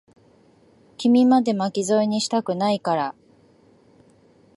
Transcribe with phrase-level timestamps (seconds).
[0.97, 3.15] 君まで、巻き添えにしたくないから。